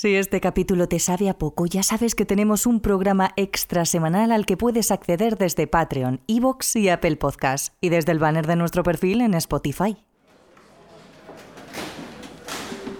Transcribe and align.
Si 0.00 0.14
este 0.14 0.40
capítulo 0.40 0.86
te 0.86 1.00
sabe 1.00 1.28
a 1.28 1.36
poco, 1.36 1.66
ya 1.66 1.82
sabes 1.82 2.14
que 2.14 2.24
tenemos 2.24 2.66
un 2.66 2.78
programa 2.78 3.32
extra 3.34 3.84
semanal 3.84 4.30
al 4.30 4.46
que 4.46 4.56
puedes 4.56 4.92
acceder 4.92 5.36
desde 5.36 5.66
Patreon, 5.66 6.20
Evox 6.28 6.76
y 6.76 6.88
Apple 6.88 7.16
Podcasts, 7.16 7.72
y 7.80 7.88
desde 7.88 8.12
el 8.12 8.20
banner 8.20 8.46
de 8.46 8.54
nuestro 8.54 8.84
perfil 8.84 9.22
en 9.22 9.34
Spotify. 9.34 9.96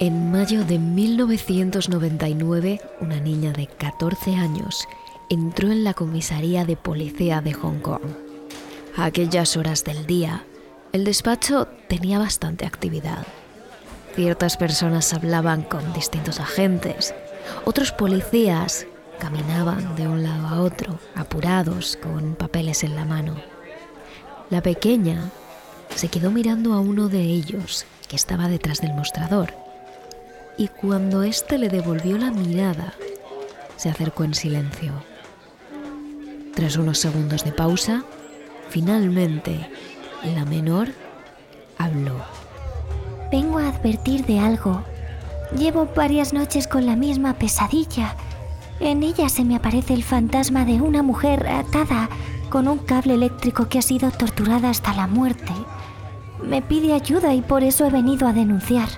En 0.00 0.32
mayo 0.32 0.64
de 0.64 0.80
1999, 0.80 2.80
una 3.00 3.20
niña 3.20 3.52
de 3.52 3.68
14 3.68 4.34
años 4.34 4.88
entró 5.30 5.70
en 5.70 5.84
la 5.84 5.94
comisaría 5.94 6.64
de 6.64 6.74
policía 6.74 7.40
de 7.40 7.52
Hong 7.52 7.78
Kong. 7.78 8.02
A 8.96 9.04
aquellas 9.04 9.56
horas 9.56 9.84
del 9.84 10.04
día, 10.04 10.44
el 10.92 11.04
despacho 11.04 11.68
tenía 11.88 12.18
bastante 12.18 12.66
actividad. 12.66 13.24
Ciertas 14.18 14.56
personas 14.56 15.14
hablaban 15.14 15.62
con 15.62 15.92
distintos 15.92 16.40
agentes. 16.40 17.14
Otros 17.64 17.92
policías 17.92 18.84
caminaban 19.20 19.94
de 19.94 20.08
un 20.08 20.24
lado 20.24 20.48
a 20.48 20.60
otro, 20.60 20.98
apurados, 21.14 21.96
con 22.02 22.34
papeles 22.34 22.82
en 22.82 22.96
la 22.96 23.04
mano. 23.04 23.36
La 24.50 24.60
pequeña 24.60 25.30
se 25.94 26.08
quedó 26.08 26.32
mirando 26.32 26.72
a 26.72 26.80
uno 26.80 27.08
de 27.08 27.20
ellos, 27.20 27.86
que 28.08 28.16
estaba 28.16 28.48
detrás 28.48 28.80
del 28.80 28.92
mostrador. 28.92 29.54
Y 30.56 30.66
cuando 30.66 31.22
éste 31.22 31.56
le 31.56 31.68
devolvió 31.68 32.18
la 32.18 32.32
mirada, 32.32 32.94
se 33.76 33.88
acercó 33.88 34.24
en 34.24 34.34
silencio. 34.34 34.94
Tras 36.56 36.76
unos 36.76 36.98
segundos 36.98 37.44
de 37.44 37.52
pausa, 37.52 38.02
finalmente, 38.68 39.70
la 40.24 40.44
menor 40.44 40.88
habló. 41.78 42.47
Vengo 43.30 43.58
a 43.58 43.68
advertir 43.68 44.24
de 44.24 44.38
algo. 44.40 44.82
Llevo 45.56 45.88
varias 45.94 46.32
noches 46.32 46.66
con 46.66 46.86
la 46.86 46.96
misma 46.96 47.34
pesadilla. 47.34 48.16
En 48.80 49.02
ella 49.02 49.28
se 49.28 49.44
me 49.44 49.56
aparece 49.56 49.94
el 49.94 50.04
fantasma 50.04 50.64
de 50.64 50.80
una 50.80 51.02
mujer 51.02 51.46
atada 51.48 52.08
con 52.48 52.68
un 52.68 52.78
cable 52.78 53.14
eléctrico 53.14 53.68
que 53.68 53.78
ha 53.78 53.82
sido 53.82 54.10
torturada 54.10 54.70
hasta 54.70 54.94
la 54.94 55.06
muerte. 55.06 55.52
Me 56.42 56.62
pide 56.62 56.94
ayuda 56.94 57.34
y 57.34 57.42
por 57.42 57.62
eso 57.62 57.84
he 57.84 57.90
venido 57.90 58.26
a 58.28 58.32
denunciar. 58.32 58.88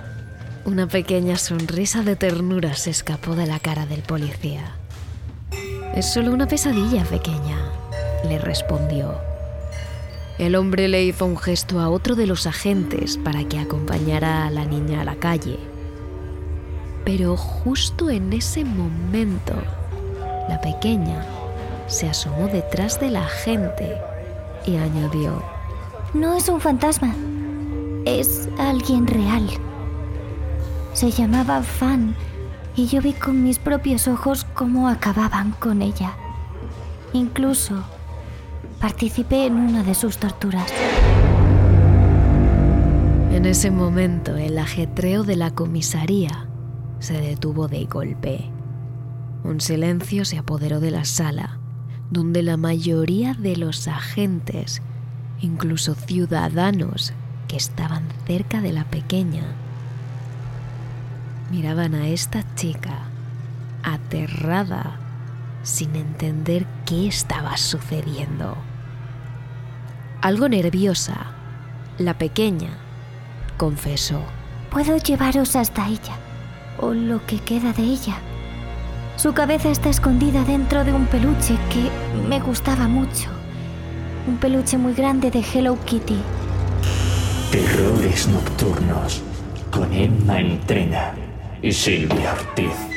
Una 0.63 0.87
pequeña 0.87 1.37
sonrisa 1.37 2.03
de 2.03 2.15
ternura 2.15 2.75
se 2.75 2.91
escapó 2.91 3.35
de 3.35 3.47
la 3.47 3.59
cara 3.59 3.85
del 3.85 4.01
policía. 4.01 4.75
Es 5.95 6.13
solo 6.13 6.31
una 6.31 6.47
pesadilla 6.47 7.03
pequeña, 7.03 7.57
le 8.23 8.37
respondió. 8.37 9.30
El 10.41 10.55
hombre 10.55 10.87
le 10.87 11.03
hizo 11.03 11.27
un 11.27 11.37
gesto 11.37 11.79
a 11.79 11.87
otro 11.89 12.15
de 12.15 12.25
los 12.25 12.47
agentes 12.47 13.19
para 13.19 13.43
que 13.43 13.59
acompañara 13.59 14.47
a 14.47 14.49
la 14.49 14.65
niña 14.65 15.01
a 15.01 15.03
la 15.03 15.13
calle. 15.17 15.59
Pero 17.05 17.37
justo 17.37 18.09
en 18.09 18.33
ese 18.33 18.65
momento, 18.65 19.53
la 20.49 20.59
pequeña 20.59 21.23
se 21.85 22.09
asomó 22.09 22.47
detrás 22.47 22.99
del 22.99 23.17
agente 23.17 23.95
y 24.65 24.77
añadió, 24.77 25.43
No 26.15 26.35
es 26.35 26.49
un 26.49 26.59
fantasma, 26.59 27.13
es 28.05 28.49
alguien 28.57 29.05
real. 29.05 29.47
Se 30.93 31.11
llamaba 31.11 31.61
Fan 31.61 32.15
y 32.75 32.87
yo 32.87 32.99
vi 32.99 33.13
con 33.13 33.43
mis 33.43 33.59
propios 33.59 34.07
ojos 34.07 34.47
cómo 34.55 34.89
acababan 34.89 35.51
con 35.51 35.83
ella. 35.83 36.15
Incluso 37.13 37.83
Participé 38.81 39.45
en 39.45 39.57
una 39.57 39.83
de 39.83 39.93
sus 39.93 40.17
torturas. 40.17 40.65
En 43.31 43.45
ese 43.45 43.69
momento, 43.69 44.35
el 44.37 44.57
ajetreo 44.57 45.23
de 45.23 45.35
la 45.35 45.51
comisaría 45.51 46.47
se 46.97 47.13
detuvo 47.21 47.67
de 47.67 47.85
golpe. 47.85 48.49
Un 49.43 49.61
silencio 49.61 50.25
se 50.25 50.39
apoderó 50.39 50.79
de 50.79 50.89
la 50.89 51.05
sala, 51.05 51.59
donde 52.09 52.41
la 52.41 52.57
mayoría 52.57 53.35
de 53.35 53.55
los 53.55 53.87
agentes, 53.87 54.81
incluso 55.41 55.93
ciudadanos 55.93 57.13
que 57.47 57.57
estaban 57.57 58.05
cerca 58.25 58.61
de 58.61 58.73
la 58.73 58.85
pequeña, 58.85 59.43
miraban 61.51 61.93
a 61.93 62.07
esta 62.07 62.43
chica 62.55 63.03
aterrada 63.83 64.99
sin 65.61 65.95
entender 65.95 66.65
qué 66.87 67.07
estaba 67.07 67.57
sucediendo. 67.57 68.57
Algo 70.21 70.47
nerviosa, 70.47 71.15
la 71.97 72.15
pequeña 72.15 72.69
confesó. 73.57 74.21
Puedo 74.69 74.95
llevaros 74.97 75.55
hasta 75.55 75.87
ella, 75.87 76.15
o 76.77 76.93
lo 76.93 77.25
que 77.25 77.39
queda 77.39 77.73
de 77.73 77.81
ella. 77.81 78.17
Su 79.15 79.33
cabeza 79.33 79.71
está 79.71 79.89
escondida 79.89 80.43
dentro 80.43 80.83
de 80.83 80.93
un 80.93 81.07
peluche 81.07 81.57
que 81.71 81.89
me 82.29 82.39
gustaba 82.39 82.87
mucho. 82.87 83.29
Un 84.27 84.37
peluche 84.37 84.77
muy 84.77 84.93
grande 84.93 85.31
de 85.31 85.39
Hello 85.39 85.75
Kitty. 85.85 86.19
Terrores 87.51 88.27
nocturnos 88.27 89.23
con 89.71 89.91
Emma 89.91 90.39
Entrena 90.39 91.15
y 91.63 91.71
Silvia 91.71 92.33
Ortiz. 92.33 92.90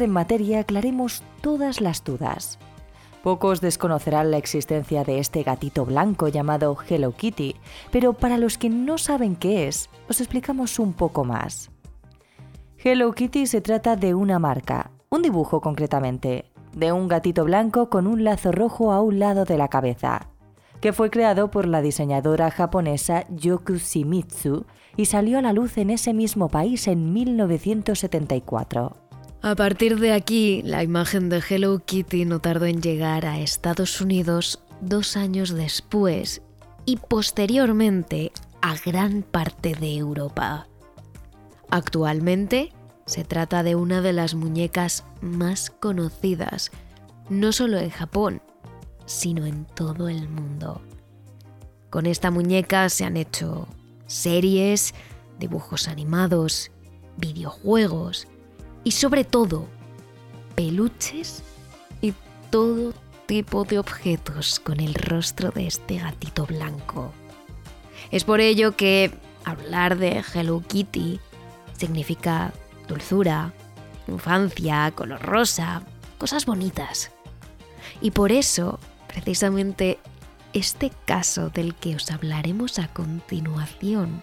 En 0.00 0.10
materia, 0.10 0.60
aclaremos 0.60 1.22
todas 1.42 1.82
las 1.82 2.02
dudas. 2.02 2.58
Pocos 3.22 3.60
desconocerán 3.60 4.30
la 4.30 4.38
existencia 4.38 5.04
de 5.04 5.18
este 5.18 5.42
gatito 5.42 5.84
blanco 5.84 6.28
llamado 6.28 6.76
Hello 6.88 7.12
Kitty, 7.12 7.56
pero 7.90 8.14
para 8.14 8.38
los 8.38 8.58
que 8.58 8.70
no 8.70 8.96
saben 8.96 9.36
qué 9.36 9.68
es, 9.68 9.90
os 10.08 10.20
explicamos 10.20 10.78
un 10.78 10.94
poco 10.94 11.24
más. 11.24 11.70
Hello 12.82 13.12
Kitty 13.12 13.46
se 13.46 13.60
trata 13.60 13.94
de 13.94 14.14
una 14.14 14.38
marca, 14.38 14.90
un 15.08 15.22
dibujo 15.22 15.60
concretamente, 15.60 16.46
de 16.74 16.90
un 16.90 17.06
gatito 17.06 17.44
blanco 17.44 17.90
con 17.90 18.06
un 18.06 18.24
lazo 18.24 18.50
rojo 18.50 18.92
a 18.92 19.00
un 19.02 19.18
lado 19.18 19.44
de 19.44 19.58
la 19.58 19.68
cabeza, 19.68 20.28
que 20.80 20.92
fue 20.92 21.10
creado 21.10 21.50
por 21.50 21.68
la 21.68 21.80
diseñadora 21.80 22.50
japonesa 22.50 23.24
Yoku 23.28 23.74
Shimizu 23.74 24.64
y 24.96 25.04
salió 25.04 25.38
a 25.38 25.42
la 25.42 25.52
luz 25.52 25.78
en 25.78 25.90
ese 25.90 26.12
mismo 26.12 26.48
país 26.48 26.88
en 26.88 27.12
1974. 27.12 29.01
A 29.44 29.56
partir 29.56 29.98
de 29.98 30.12
aquí, 30.12 30.62
la 30.62 30.84
imagen 30.84 31.28
de 31.28 31.42
Hello 31.46 31.80
Kitty 31.84 32.24
no 32.24 32.38
tardó 32.38 32.66
en 32.66 32.80
llegar 32.80 33.26
a 33.26 33.40
Estados 33.40 34.00
Unidos 34.00 34.62
dos 34.80 35.16
años 35.16 35.52
después 35.52 36.42
y 36.84 36.98
posteriormente 36.98 38.30
a 38.60 38.76
gran 38.76 39.24
parte 39.24 39.74
de 39.74 39.96
Europa. 39.96 40.68
Actualmente 41.70 42.72
se 43.04 43.24
trata 43.24 43.64
de 43.64 43.74
una 43.74 44.00
de 44.00 44.12
las 44.12 44.36
muñecas 44.36 45.02
más 45.20 45.70
conocidas, 45.70 46.70
no 47.28 47.50
solo 47.50 47.78
en 47.78 47.90
Japón, 47.90 48.42
sino 49.06 49.44
en 49.44 49.64
todo 49.64 50.08
el 50.08 50.28
mundo. 50.28 50.82
Con 51.90 52.06
esta 52.06 52.30
muñeca 52.30 52.88
se 52.88 53.04
han 53.04 53.16
hecho 53.16 53.66
series, 54.06 54.94
dibujos 55.40 55.88
animados, 55.88 56.70
videojuegos, 57.16 58.28
y 58.84 58.90
sobre 58.92 59.24
todo 59.24 59.66
peluches 60.54 61.42
y 62.00 62.14
todo 62.50 62.92
tipo 63.26 63.64
de 63.64 63.78
objetos 63.78 64.60
con 64.60 64.80
el 64.80 64.94
rostro 64.94 65.50
de 65.50 65.66
este 65.66 65.98
gatito 65.98 66.46
blanco. 66.46 67.12
Es 68.10 68.24
por 68.24 68.40
ello 68.40 68.76
que 68.76 69.12
hablar 69.44 69.96
de 69.96 70.22
Hello 70.34 70.62
Kitty 70.66 71.20
significa 71.78 72.52
dulzura, 72.88 73.52
infancia, 74.08 74.92
color 74.94 75.22
rosa, 75.22 75.82
cosas 76.18 76.44
bonitas. 76.46 77.10
Y 78.00 78.10
por 78.10 78.32
eso, 78.32 78.78
precisamente, 79.08 79.98
este 80.52 80.90
caso 81.06 81.48
del 81.48 81.74
que 81.74 81.96
os 81.96 82.10
hablaremos 82.10 82.78
a 82.78 82.88
continuación 82.88 84.22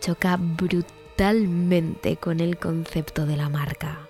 choca 0.00 0.36
brutalmente 0.38 0.97
totalmente 1.18 2.16
con 2.16 2.38
el 2.38 2.58
concepto 2.58 3.26
de 3.26 3.36
la 3.36 3.48
marca. 3.48 4.08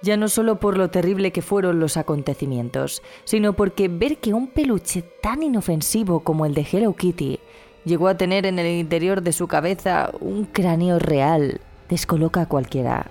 Ya 0.00 0.16
no 0.16 0.26
solo 0.28 0.58
por 0.58 0.78
lo 0.78 0.88
terrible 0.88 1.30
que 1.30 1.42
fueron 1.42 1.80
los 1.80 1.98
acontecimientos, 1.98 3.02
sino 3.24 3.52
porque 3.52 3.88
ver 3.88 4.16
que 4.16 4.32
un 4.32 4.46
peluche 4.46 5.02
tan 5.02 5.42
inofensivo 5.42 6.20
como 6.20 6.46
el 6.46 6.54
de 6.54 6.66
Hello 6.72 6.94
Kitty 6.94 7.40
llegó 7.84 8.08
a 8.08 8.16
tener 8.16 8.46
en 8.46 8.58
el 8.58 8.68
interior 8.68 9.20
de 9.20 9.32
su 9.32 9.48
cabeza 9.48 10.12
un 10.18 10.46
cráneo 10.46 10.98
real 10.98 11.60
descoloca 11.90 12.40
a 12.40 12.48
cualquiera. 12.48 13.10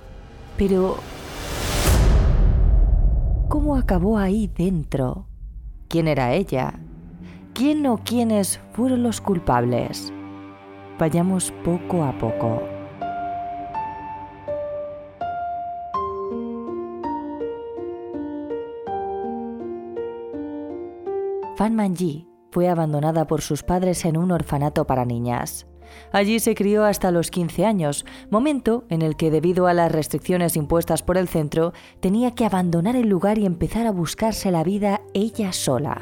Pero... 0.57 0.97
¿Cómo 3.47 3.75
acabó 3.75 4.18
ahí 4.18 4.50
dentro? 4.57 5.27
¿Quién 5.88 6.07
era 6.07 6.33
ella? 6.33 6.80
¿Quién 7.53 7.86
o 7.86 8.00
quiénes 8.03 8.59
fueron 8.74 9.03
los 9.03 9.21
culpables? 9.21 10.12
Vayamos 10.97 11.53
poco 11.63 12.03
a 12.03 12.18
poco. 12.18 12.75
Fan 21.56 21.74
Manji 21.74 22.28
fue 22.52 22.68
abandonada 22.68 23.28
por 23.28 23.42
sus 23.42 23.63
padres 23.63 24.04
en 24.04 24.18
un 24.18 24.31
orfanato 24.31 24.86
para 24.86 25.06
niñas. 25.06 25.68
Allí 26.12 26.40
se 26.40 26.54
crió 26.54 26.84
hasta 26.84 27.12
los 27.12 27.31
15 27.31 27.66
años, 27.66 28.06
momento 28.30 28.84
en 28.90 29.02
el 29.02 29.16
que 29.16 29.31
debido 29.31 29.68
a 29.68 29.74
las 29.74 29.92
restricciones 29.92 30.57
impuestas 30.57 31.02
por 31.02 31.18
el 31.18 31.30
centro, 31.30 31.72
tenía 32.02 32.31
que 32.31 32.46
abandonar 32.46 32.98
el 32.98 33.07
lugar 33.07 33.38
y 33.38 33.46
empezar 33.46 33.88
a 33.88 33.92
buscarse 33.92 34.52
la 34.52 34.63
vida 34.63 35.02
ella 35.13 35.54
sola. 35.54 36.02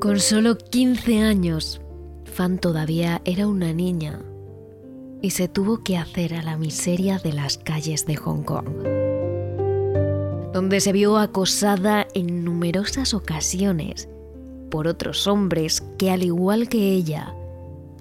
Con 0.00 0.20
solo 0.20 0.56
15 0.58 1.22
años, 1.22 1.80
Fan 2.24 2.58
todavía 2.58 3.22
era 3.24 3.48
una 3.48 3.72
niña 3.72 4.22
y 5.22 5.30
se 5.30 5.48
tuvo 5.48 5.82
que 5.82 5.96
hacer 5.96 6.34
a 6.34 6.42
la 6.42 6.56
miseria 6.56 7.18
de 7.18 7.32
las 7.32 7.58
calles 7.58 8.06
de 8.06 8.14
Hong 8.16 8.42
Kong, 8.42 8.68
donde 10.52 10.80
se 10.80 10.92
vio 10.92 11.18
acosada 11.18 12.06
en 12.14 12.44
numerosas 12.44 13.14
ocasiones 13.14 14.08
por 14.76 14.88
otros 14.88 15.26
hombres 15.26 15.82
que, 15.96 16.10
al 16.10 16.22
igual 16.22 16.68
que 16.68 16.92
ella, 16.92 17.34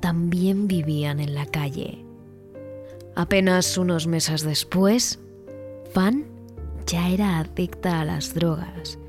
también 0.02 0.68
vivían 0.68 1.22
en 1.22 1.34
la 1.34 1.46
calle. 1.46 2.04
Apenas 3.16 3.78
unos 3.78 4.08
meses 4.08 4.44
después, 4.44 5.18
Fan 5.94 6.26
ya 6.86 7.08
era 7.08 7.40
adicta 7.40 8.02
a 8.02 8.04
las 8.04 8.34
drogas. 8.34 9.00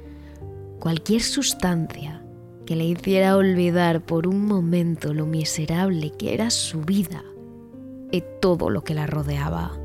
Cualquier 0.78 1.22
sustancia 1.22 2.22
que 2.66 2.76
le 2.76 2.84
hiciera 2.84 3.36
olvidar 3.36 4.00
por 4.06 4.28
un 4.28 4.46
momento 4.46 5.12
lo 5.12 5.26
miserable 5.26 6.12
que 6.12 6.34
era 6.34 6.50
su 6.50 6.82
vida 6.82 7.24
y 8.12 8.22
todo 8.40 8.70
lo 8.70 8.84
que 8.84 8.94
la 8.94 9.08
rodeaba. 9.08 9.76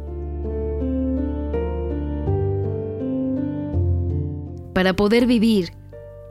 Para 4.75 4.95
poder 4.95 5.25
vivir 5.25 5.80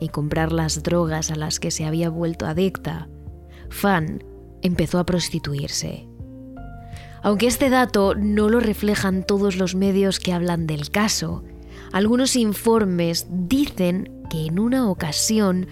y 0.00 0.08
comprar 0.08 0.52
las 0.52 0.82
drogas 0.82 1.30
a 1.30 1.36
las 1.36 1.60
que 1.60 1.70
se 1.70 1.84
había 1.84 2.10
vuelto 2.10 2.46
adicta, 2.46 3.08
Fan 3.68 4.24
empezó 4.62 4.98
a 4.98 5.06
prostituirse. 5.06 6.08
Aunque 7.22 7.46
este 7.46 7.68
dato 7.68 8.14
no 8.14 8.48
lo 8.48 8.60
reflejan 8.60 9.24
todos 9.24 9.56
los 9.56 9.74
medios 9.74 10.18
que 10.18 10.32
hablan 10.32 10.66
del 10.66 10.90
caso, 10.90 11.44
algunos 11.92 12.36
informes 12.36 13.26
dicen 13.30 14.24
que 14.30 14.46
en 14.46 14.58
una 14.58 14.88
ocasión 14.88 15.66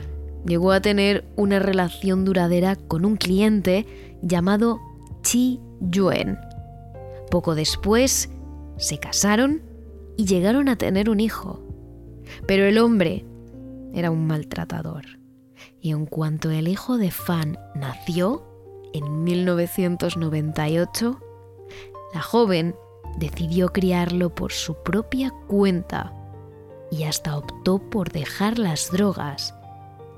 llegó 0.45 0.73
a 0.73 0.81
tener 0.81 1.25
una 1.37 1.59
relación 1.59 2.25
duradera 2.25 2.77
con 2.77 3.05
un 3.05 3.17
cliente 3.17 3.87
llamado 4.23 4.81
Chi 5.23 5.61
Yuen. 5.81 6.39
Poco 7.31 7.55
después 7.55 8.31
se 8.77 8.99
casaron 8.99 9.63
y 10.17 10.27
llegaron 10.27 10.69
a 10.69 10.77
tener 10.77 11.09
un 11.09 11.21
hijo. 11.21 11.63
Pero 12.47 12.65
el 12.65 12.79
hombre 12.79 13.25
era 13.95 14.11
un 14.11 14.27
maltratador. 14.27 15.05
Y 15.81 15.91
en 15.91 16.07
cuanto 16.07 16.51
el 16.51 16.69
hijo 16.69 16.99
de 16.99 17.11
Fan 17.11 17.59
nació, 17.75 18.45
en 18.93 19.25
1998, 19.25 21.21
la 22.15 22.23
joven 22.23 22.75
decidió 23.17 23.69
criarlo 23.69 24.35
por 24.35 24.53
su 24.53 24.75
propia 24.83 25.33
cuenta 25.47 26.15
y 26.91 27.05
hasta 27.05 27.37
optó 27.37 27.79
por 27.79 28.11
dejar 28.13 28.59
las 28.59 28.91
drogas 28.91 29.55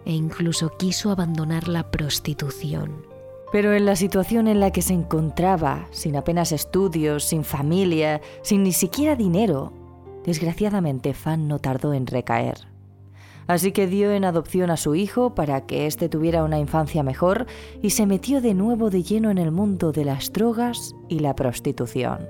e 0.05 0.13
incluso 0.13 0.77
quiso 0.77 1.11
abandonar 1.11 1.69
la 1.69 1.91
prostitución. 1.91 3.05
Pero 3.53 3.75
en 3.75 3.85
la 3.85 3.97
situación 3.97 4.47
en 4.47 4.61
la 4.61 4.71
que 4.71 4.83
se 4.83 4.95
encontraba, 4.95 5.89
sin 5.91 6.17
apenas 6.17 6.53
estudios, 6.53 7.25
sin 7.25 7.43
familia, 7.43 8.21
sin 8.43 8.63
ni 8.63 8.73
siquiera 8.73 9.17
dinero, 9.17 9.73
desgraciadamente 10.25 11.15
Fan 11.15 11.49
no 11.49 11.59
tardó 11.59 11.93
en 11.93 12.07
recaer. 12.07 12.69
Así 13.51 13.73
que 13.73 13.89
dio 13.89 14.13
en 14.13 14.25
adopción 14.25 14.71
a 14.71 14.77
su 14.77 14.95
hijo 14.95 15.35
para 15.35 15.67
que 15.67 15.89
éste 15.89 16.09
tuviera 16.09 16.45
una 16.45 16.61
infancia 16.61 17.03
mejor 17.03 17.47
y 17.83 17.91
se 17.91 18.07
metió 18.07 18.41
de 18.41 18.55
nuevo 18.55 18.91
de 18.91 19.03
lleno 19.03 19.29
en 19.29 19.39
el 19.39 19.51
mundo 19.51 19.91
de 19.91 20.05
las 20.05 20.33
drogas 20.33 20.95
y 21.09 21.19
la 21.19 21.35
prostitución. 21.35 22.29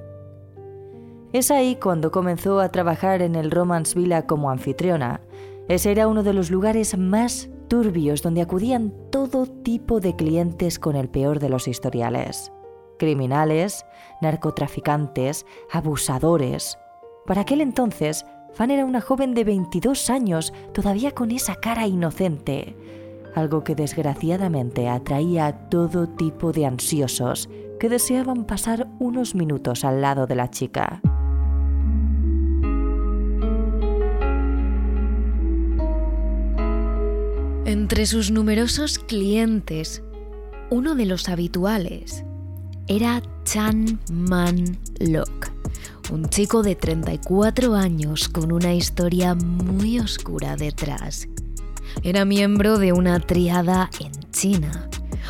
Es 1.35 1.51
ahí 1.51 1.77
cuando 1.77 2.11
comenzó 2.11 2.59
a 2.59 2.71
trabajar 2.71 3.21
en 3.21 3.35
el 3.35 3.51
Romance 3.51 3.99
Villa 3.99 4.27
como 4.27 4.51
anfitriona. 4.51 5.21
Ese 5.69 5.93
era 5.93 6.09
uno 6.09 6.23
de 6.23 6.33
los 6.33 6.51
lugares 6.51 6.97
más 6.97 7.51
turbios 7.69 8.23
donde 8.23 8.41
acudían 8.41 8.91
todo 9.13 9.45
tipo 9.45 10.01
de 10.01 10.17
clientes 10.17 10.79
con 10.79 10.97
el 10.97 11.11
peor 11.11 11.39
de 11.39 11.51
los 11.51 11.69
historiales. 11.69 12.51
Criminales, 12.99 13.85
narcotraficantes, 14.23 15.45
abusadores. 15.71 16.79
Para 17.27 17.43
aquel 17.43 17.61
entonces, 17.61 18.25
Fan 18.53 18.71
era 18.71 18.85
una 18.85 19.01
joven 19.01 19.35
de 19.35 19.45
22 19.45 20.11
años, 20.11 20.53
todavía 20.73 21.13
con 21.13 21.31
esa 21.31 21.55
cara 21.55 21.87
inocente, 21.87 22.75
algo 23.35 23.65
que 23.65 23.75
desgraciadamente 23.75 24.89
atraía 24.89 25.47
a 25.47 25.69
todo 25.69 26.09
tipo 26.09 26.53
de 26.53 26.67
ansiosos 26.67 27.49
que 27.79 27.89
deseaban 27.89 28.45
pasar 28.45 28.89
unos 28.99 29.35
minutos 29.35 29.85
al 29.85 30.01
lado 30.01 30.27
de 30.27 30.35
la 30.35 30.51
chica. 30.51 31.01
Entre 37.65 38.05
sus 38.07 38.31
numerosos 38.31 38.99
clientes, 38.99 40.03
uno 40.71 40.95
de 40.95 41.07
los 41.07 41.29
habituales 41.29 42.25
era 42.89 43.23
Chan 43.45 44.01
Man 44.11 44.77
Lok, 44.99 45.60
un 46.11 46.29
chico 46.29 46.63
de 46.63 46.75
34 46.75 47.75
años 47.75 48.29
con 48.29 48.53
una 48.53 48.75
historia 48.75 49.35
muy 49.35 50.01
oscura 50.01 50.57
detrás. 50.57 51.29
Era 52.03 52.25
miembro 52.25 52.79
de 52.79 52.93
una 52.93 53.21
triada 53.21 53.91
en 54.01 54.13
China, 54.31 54.89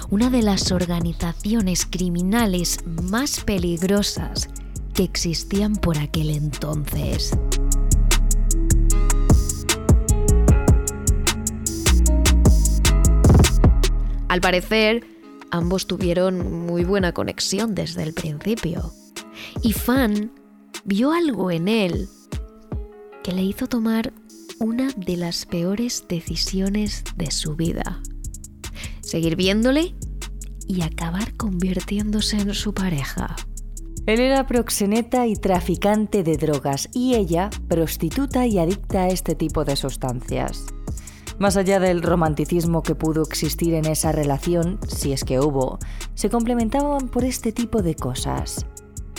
una 0.09 0.31
de 0.31 0.43
las 0.43 0.73
organizaciones 0.73 1.85
criminales 1.85 2.79
más 2.87 3.41
peligrosas 3.41 4.49
que 4.95 5.03
existían 5.03 5.77
por 5.77 5.99
aquel 5.99 6.31
entonces. 6.31 7.37
Al 14.29 14.41
parecer, 14.41 15.05
ambos 15.51 15.87
tuvieron 15.87 16.65
muy 16.67 16.85
buena 16.85 17.13
conexión 17.13 17.75
desde 17.75 18.05
el 18.05 18.15
principio. 18.15 18.93
Y 19.63 19.73
Fan 19.73 20.31
vio 20.85 21.13
algo 21.13 21.51
en 21.51 21.69
él 21.69 22.09
que 23.23 23.33
le 23.33 23.43
hizo 23.43 23.67
tomar 23.67 24.13
una 24.59 24.91
de 24.97 25.17
las 25.17 25.47
peores 25.47 26.05
decisiones 26.09 27.05
de 27.17 27.31
su 27.31 27.57
vida. 27.57 28.01
Seguir 29.01 29.37
viéndole 29.37 29.95
y 30.67 30.83
acabar 30.83 31.37
convirtiéndose 31.37 32.39
en 32.39 32.55
su 32.55 32.73
pareja. 32.73 33.37
Él 34.07 34.21
era 34.21 34.47
proxeneta 34.47 35.27
y 35.27 35.37
traficante 35.37 36.23
de 36.23 36.37
drogas 36.37 36.89
y 36.95 37.15
ella 37.15 37.51
prostituta 37.69 38.47
y 38.47 38.59
adicta 38.59 39.03
a 39.03 39.09
este 39.09 39.35
tipo 39.35 39.65
de 39.65 39.77
sustancias. 39.77 40.65
Más 41.39 41.57
allá 41.57 41.81
del 41.81 42.03
romanticismo 42.03 42.83
que 42.83 42.95
pudo 42.95 43.23
existir 43.23 43.75
en 43.75 43.87
esa 43.87 44.13
relación, 44.13 44.79
si 44.89 45.13
es 45.13 45.25
que 45.25 45.41
hubo, 45.41 45.79
se 46.15 46.29
complementaban 46.29 47.09
por 47.09 47.25
este 47.25 47.53
tipo 47.53 47.83
de 47.83 47.95
cosas 47.95 48.67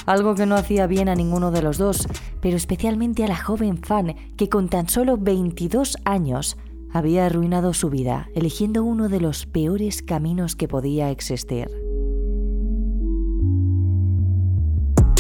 algo 0.06 0.36
que 0.36 0.46
no 0.46 0.56
hacía 0.56 0.88
bien 0.88 1.10
a 1.10 1.16
ninguno 1.16 1.52
de 1.52 1.62
los 1.62 1.78
dos, 1.78 2.08
pero 2.42 2.58
especialmente 2.58 3.24
a 3.24 3.28
la 3.28 3.36
joven 3.36 3.78
fan 3.78 4.16
que 4.38 4.50
con 4.50 4.70
tan 4.70 4.90
solo 4.90 5.18
22 5.18 5.98
años 6.06 6.58
había 6.94 7.26
arruinado 7.26 7.74
su 7.74 7.90
vida, 7.90 8.30
eligiendo 8.36 8.84
uno 8.84 9.10
de 9.10 9.22
los 9.22 9.46
peores 9.46 10.02
caminos 10.02 10.56
que 10.56 10.68
podía 10.68 11.10
existir. 11.10 11.70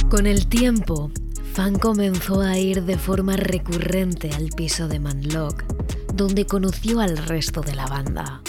Con 0.09 0.27
el 0.27 0.47
tiempo, 0.47 1.09
Fan 1.53 1.79
comenzó 1.79 2.39
a 2.39 2.57
ir 2.57 2.85
de 2.85 2.97
forma 2.97 3.35
recurrente 3.35 4.31
al 4.31 4.49
piso 4.55 4.87
de 4.87 4.99
Manlock, 5.01 5.65
donde 6.13 6.45
conoció 6.45 7.01
al 7.01 7.17
resto 7.17 7.59
de 7.59 7.75
la 7.75 7.87
banda. 7.87 8.41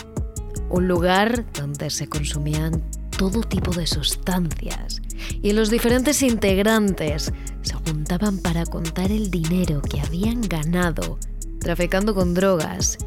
Un 0.70 0.86
lugar 0.86 1.44
donde 1.52 1.90
se 1.90 2.08
consumían 2.08 2.84
todo 3.22 3.42
tipo 3.42 3.70
de 3.70 3.86
sustancias 3.86 5.00
y 5.42 5.52
los 5.52 5.70
diferentes 5.70 6.22
integrantes 6.22 7.32
se 7.60 7.74
juntaban 7.74 8.38
para 8.38 8.66
contar 8.66 9.12
el 9.12 9.30
dinero 9.30 9.80
que 9.80 10.00
habían 10.00 10.40
ganado 10.40 11.20
traficando 11.60 12.16
con 12.16 12.34
drogas 12.34 12.98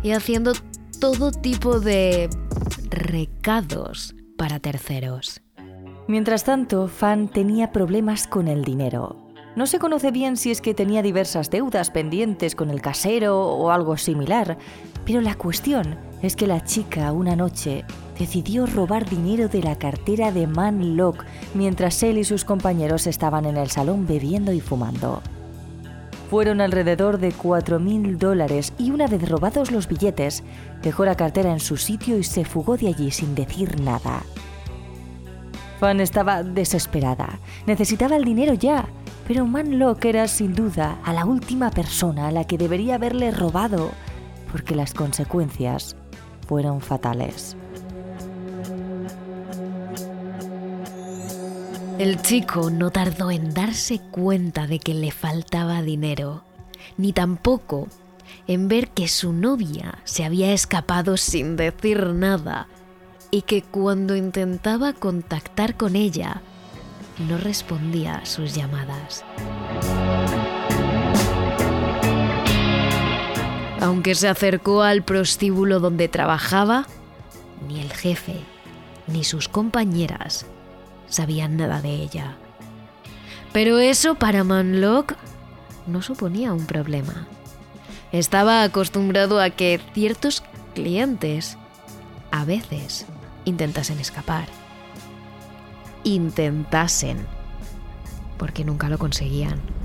y 0.00 0.12
haciendo 0.12 0.52
todo 1.00 1.32
tipo 1.32 1.80
de 1.80 2.30
recados 2.88 4.14
para 4.36 4.60
terceros. 4.60 5.40
Mientras 6.06 6.44
tanto, 6.44 6.86
Fan 6.86 7.26
tenía 7.26 7.72
problemas 7.72 8.28
con 8.28 8.46
el 8.46 8.62
dinero. 8.64 9.26
No 9.56 9.66
se 9.66 9.80
conoce 9.80 10.12
bien 10.12 10.36
si 10.36 10.52
es 10.52 10.60
que 10.60 10.72
tenía 10.72 11.02
diversas 11.02 11.50
deudas 11.50 11.90
pendientes 11.90 12.54
con 12.54 12.70
el 12.70 12.80
casero 12.80 13.40
o 13.40 13.72
algo 13.72 13.96
similar, 13.96 14.56
pero 15.04 15.20
la 15.20 15.34
cuestión 15.34 15.98
es 16.22 16.36
que 16.36 16.46
la 16.46 16.62
chica 16.62 17.10
una 17.10 17.34
noche 17.34 17.84
decidió 18.18 18.66
robar 18.66 19.08
dinero 19.08 19.48
de 19.48 19.62
la 19.62 19.76
cartera 19.76 20.32
de 20.32 20.46
Man 20.46 20.96
Locke 20.96 21.24
mientras 21.54 22.02
él 22.02 22.18
y 22.18 22.24
sus 22.24 22.44
compañeros 22.44 23.06
estaban 23.06 23.44
en 23.44 23.56
el 23.56 23.70
salón 23.70 24.06
bebiendo 24.06 24.52
y 24.52 24.60
fumando. 24.60 25.22
Fueron 26.30 26.60
alrededor 26.60 27.18
de 27.18 27.32
4.000 27.32 28.18
dólares 28.18 28.74
y 28.76 28.90
una 28.90 29.06
vez 29.06 29.26
robados 29.28 29.70
los 29.70 29.88
billetes, 29.88 30.44
dejó 30.82 31.04
la 31.06 31.14
cartera 31.14 31.52
en 31.52 31.60
su 31.60 31.78
sitio 31.78 32.18
y 32.18 32.24
se 32.24 32.44
fugó 32.44 32.76
de 32.76 32.88
allí 32.88 33.10
sin 33.10 33.34
decir 33.34 33.80
nada. 33.80 34.22
Fan 35.78 36.00
estaba 36.00 36.42
desesperada. 36.42 37.38
Necesitaba 37.66 38.16
el 38.16 38.24
dinero 38.24 38.52
ya. 38.52 38.88
Pero 39.26 39.46
Manlock 39.46 40.04
era 40.06 40.26
sin 40.26 40.54
duda 40.54 40.98
a 41.04 41.12
la 41.12 41.24
última 41.24 41.70
persona 41.70 42.28
a 42.28 42.32
la 42.32 42.44
que 42.44 42.56
debería 42.56 42.94
haberle 42.94 43.30
robado, 43.30 43.90
porque 44.50 44.74
las 44.74 44.94
consecuencias 44.94 45.96
fueron 46.46 46.80
fatales. 46.80 47.56
El 51.98 52.22
chico 52.22 52.70
no 52.70 52.90
tardó 52.90 53.32
en 53.32 53.52
darse 53.52 53.98
cuenta 53.98 54.68
de 54.68 54.78
que 54.78 54.94
le 54.94 55.10
faltaba 55.10 55.82
dinero, 55.82 56.44
ni 56.96 57.12
tampoco 57.12 57.88
en 58.46 58.68
ver 58.68 58.90
que 58.90 59.08
su 59.08 59.32
novia 59.32 59.98
se 60.04 60.24
había 60.24 60.52
escapado 60.52 61.16
sin 61.16 61.56
decir 61.56 62.06
nada 62.10 62.68
y 63.32 63.42
que 63.42 63.62
cuando 63.62 64.14
intentaba 64.14 64.92
contactar 64.92 65.76
con 65.76 65.96
ella, 65.96 66.40
no 67.28 67.36
respondía 67.36 68.18
a 68.18 68.26
sus 68.26 68.54
llamadas. 68.54 69.24
Aunque 73.80 74.14
se 74.14 74.28
acercó 74.28 74.82
al 74.82 75.02
prostíbulo 75.02 75.80
donde 75.80 76.06
trabajaba, 76.06 76.86
ni 77.66 77.80
el 77.80 77.92
jefe 77.92 78.36
ni 79.08 79.24
sus 79.24 79.48
compañeras 79.48 80.46
sabían 81.08 81.56
nada 81.56 81.80
de 81.80 81.90
ella. 81.90 82.36
Pero 83.52 83.78
eso 83.78 84.14
para 84.14 84.44
Manlock 84.44 85.14
no 85.86 86.02
suponía 86.02 86.52
un 86.52 86.66
problema. 86.66 87.26
Estaba 88.12 88.62
acostumbrado 88.62 89.40
a 89.40 89.50
que 89.50 89.80
ciertos 89.94 90.42
clientes 90.74 91.58
a 92.30 92.44
veces 92.44 93.06
intentasen 93.44 93.98
escapar. 93.98 94.48
Intentasen, 96.04 97.26
porque 98.36 98.64
nunca 98.64 98.88
lo 98.88 98.98
conseguían. 98.98 99.77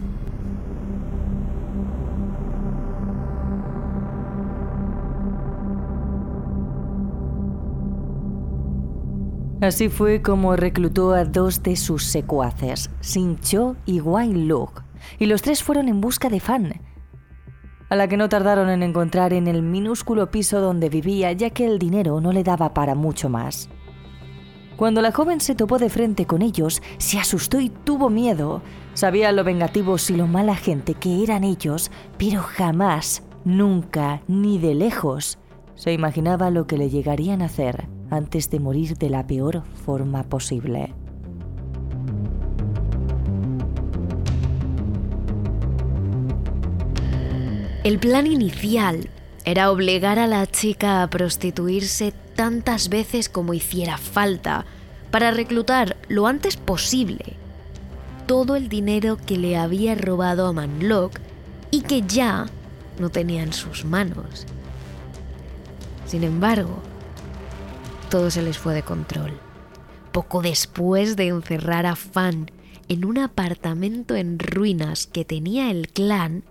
Así 9.63 9.88
fue 9.88 10.22
como 10.22 10.58
reclutó 10.58 11.13
a 11.13 11.24
dos 11.24 11.63
de 11.63 11.77
sus 11.77 12.03
secuaces, 12.03 12.89
Cho 13.39 13.77
y 13.86 14.01
Wayne 14.01 14.43
Luke, 14.43 14.82
y 15.20 15.25
los 15.25 15.41
tres 15.41 15.63
fueron 15.63 15.88
en 15.88 16.01
busca 16.01 16.27
de 16.27 16.41
Fan, 16.41 16.82
a 17.89 17.96
la 17.96 18.10
que 18.10 18.17
no 18.17 18.27
tardaron 18.27 18.70
en 18.70 18.84
encontrar 18.84 19.32
en 19.32 19.48
el 19.48 19.62
minúsculo 19.62 20.29
piso 20.32 20.60
donde 20.60 20.89
vivía, 20.89 21.32
ya 21.32 21.50
que 21.50 21.65
el 21.65 21.79
dinero 21.79 22.20
no 22.20 22.34
le 22.34 22.43
daba 22.43 22.74
para 22.74 22.93
mucho 22.93 23.29
más. 23.29 23.70
Cuando 24.75 25.01
la 25.01 25.13
joven 25.13 25.39
se 25.39 25.55
topó 25.55 25.79
de 25.79 25.89
frente 25.89 26.25
con 26.25 26.41
ellos, 26.41 26.82
se 26.98 27.17
asustó 27.17 27.62
y 27.62 27.70
tuvo 27.70 28.10
miedo. 28.10 28.62
Sabía 28.96 29.32
lo 29.32 29.46
vengativos 29.46 30.10
y 30.10 30.17
lo 30.17 30.27
mala 30.27 30.58
gente 30.58 30.93
que 30.93 31.24
eran 31.24 31.46
ellos, 31.46 31.89
pero 32.17 32.41
jamás, 32.41 33.24
nunca, 33.46 34.24
ni 34.27 34.60
de 34.60 34.75
lejos, 34.75 35.39
se 35.75 35.93
imaginaba 35.93 36.50
lo 36.50 36.67
que 36.67 36.77
le 36.77 36.89
llegarían 36.89 37.41
a 37.41 37.46
hacer 37.46 37.93
antes 38.15 38.50
de 38.50 38.60
morir 38.60 38.98
de 38.98 39.10
la 39.10 39.25
peor 39.27 39.63
forma 39.86 40.24
posible. 40.24 40.93
El 47.84 48.00
plan 48.00 48.27
inicial 48.27 49.10
era 49.46 49.70
obligar 49.70 50.20
a 50.20 50.27
la 50.27 50.48
chica 50.48 51.03
a 51.03 51.10
prostituirse 51.10 52.13
tantas 52.36 52.88
veces 52.88 53.27
como 53.27 53.53
hiciera 53.53 53.98
falta 53.98 54.65
para 55.12 55.32
reclutar 55.32 55.98
lo 56.08 56.27
antes 56.27 56.55
posible 56.55 57.38
todo 58.25 58.55
el 58.55 58.70
dinero 58.70 59.17
que 59.17 59.38
le 59.38 59.58
había 59.58 59.96
robado 59.96 60.48
a 60.48 60.53
Manlock 60.53 61.20
y 61.72 61.82
que 61.82 62.03
ya 62.03 62.48
no 63.00 63.10
tenía 63.10 63.43
en 63.43 63.53
sus 63.53 63.86
manos. 63.86 64.46
Sin 66.05 66.24
embargo, 66.24 66.77
todo 68.13 68.29
se 68.29 68.43
les 68.43 68.60
fue 68.60 68.75
de 68.75 68.84
control. 68.84 69.32
Poco 70.12 70.43
después 70.43 71.15
de 71.15 71.29
encerrar 71.29 71.88
a 71.88 71.96
Fan 71.96 72.51
en 72.88 73.05
un 73.05 73.17
apartamento 73.17 74.15
en 74.15 74.38
ruinas 74.38 75.08
que 75.08 75.25
tenía 75.25 75.72
el 75.72 75.88
clan, 75.88 76.43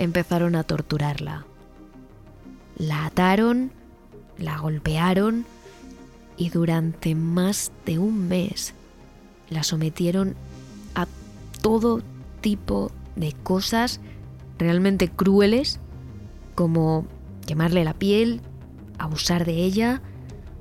empezaron 0.00 0.56
a 0.56 0.64
torturarla. 0.64 1.46
La 2.76 3.06
ataron, 3.06 3.70
la 4.36 4.58
golpearon 4.58 5.46
y 6.36 6.50
durante 6.50 7.14
más 7.14 7.70
de 7.86 8.00
un 8.00 8.26
mes 8.26 8.74
la 9.48 9.62
sometieron 9.62 10.34
a 10.96 11.06
todo 11.62 12.02
tipo 12.40 12.90
de 13.14 13.32
cosas 13.44 14.00
realmente 14.58 15.08
crueles 15.08 15.78
como 16.56 17.06
quemarle 17.46 17.84
la 17.84 17.94
piel, 17.94 18.40
abusar 18.98 19.44
de 19.44 19.54
ella 19.54 20.02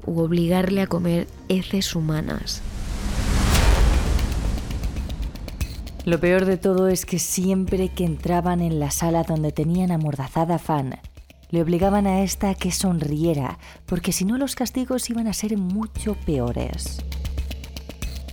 u 0.06 0.20
obligarle 0.20 0.82
a 0.82 0.88
comer 0.88 1.28
heces 1.48 1.96
humanas. 1.96 2.62
Lo 6.06 6.20
peor 6.20 6.46
de 6.46 6.58
todo 6.58 6.88
es 6.88 7.06
que 7.06 7.20
siempre 7.20 7.90
que 7.90 8.06
entraban 8.06 8.62
en 8.62 8.80
la 8.80 8.90
sala 8.90 9.24
donde 9.24 9.52
tenían 9.52 9.92
amordazada 9.92 10.56
a 10.56 10.60
Fan, 10.60 11.00
le 11.52 11.62
obligaban 11.62 12.08
a 12.08 12.22
esta 12.22 12.50
a 12.50 12.56
que 12.56 12.72
sonriera, 12.72 13.60
porque 13.86 14.12
si 14.12 14.26
no 14.26 14.38
los 14.38 14.56
castigos 14.56 15.10
iban 15.10 15.28
a 15.28 15.34
ser 15.34 15.58
mucho 15.58 16.16
peores. 16.26 17.04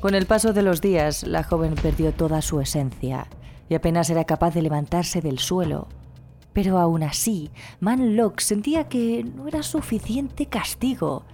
Con 0.00 0.14
el 0.14 0.26
paso 0.26 0.52
de 0.52 0.62
los 0.62 0.80
días, 0.80 1.26
la 1.26 1.42
joven 1.42 1.74
perdió 1.74 2.12
toda 2.12 2.40
su 2.42 2.60
esencia 2.60 3.26
y 3.68 3.74
apenas 3.74 4.10
era 4.10 4.24
capaz 4.24 4.54
de 4.54 4.62
levantarse 4.62 5.20
del 5.20 5.38
suelo. 5.38 5.88
Pero 6.52 6.78
aún 6.78 7.02
así, 7.02 7.50
Manlock 7.80 8.40
sentía 8.40 8.84
que 8.84 9.24
no 9.24 9.48
era 9.48 9.62
suficiente 9.62 10.46
castigo 10.46 11.24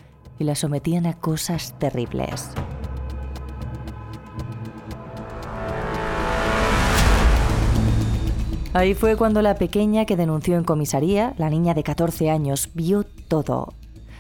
y 0.43 0.45
la 0.45 0.55
sometían 0.55 1.07
a 1.07 1.15
cosas 1.15 1.75
terribles. 1.79 2.51
Ahí 8.75 8.95
fue 8.95 9.17
cuando 9.17 9.43
la 9.43 9.55
pequeña 9.55 10.07
que 10.07 10.17
denunció 10.17 10.57
en 10.57 10.65
comisaría, 10.65 11.35
la 11.39 11.51
niña 11.51 11.75
de 11.75 11.83
14 11.83 12.31
años, 12.31 12.71
vio 12.75 13.05
todo. 13.05 13.75